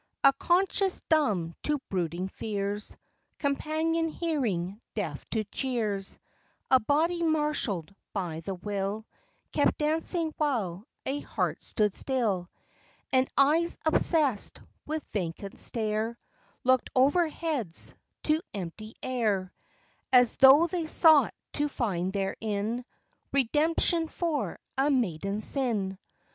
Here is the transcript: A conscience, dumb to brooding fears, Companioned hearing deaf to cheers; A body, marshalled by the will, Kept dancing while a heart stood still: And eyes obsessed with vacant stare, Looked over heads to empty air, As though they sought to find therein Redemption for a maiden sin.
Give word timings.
A 0.23 0.33
conscience, 0.33 1.03
dumb 1.09 1.53
to 1.61 1.77
brooding 1.89 2.27
fears, 2.27 2.97
Companioned 3.37 4.11
hearing 4.11 4.81
deaf 4.95 5.23
to 5.29 5.43
cheers; 5.43 6.17
A 6.71 6.79
body, 6.79 7.21
marshalled 7.21 7.93
by 8.11 8.39
the 8.39 8.55
will, 8.55 9.05
Kept 9.51 9.77
dancing 9.77 10.33
while 10.37 10.87
a 11.05 11.19
heart 11.19 11.63
stood 11.63 11.93
still: 11.93 12.49
And 13.13 13.29
eyes 13.37 13.77
obsessed 13.85 14.59
with 14.87 15.03
vacant 15.11 15.59
stare, 15.59 16.17
Looked 16.63 16.89
over 16.95 17.27
heads 17.27 17.93
to 18.23 18.41
empty 18.55 18.95
air, 19.03 19.53
As 20.11 20.35
though 20.37 20.65
they 20.65 20.87
sought 20.87 21.35
to 21.53 21.69
find 21.69 22.11
therein 22.11 22.85
Redemption 23.31 24.07
for 24.07 24.57
a 24.79 24.89
maiden 24.89 25.41
sin. 25.41 25.99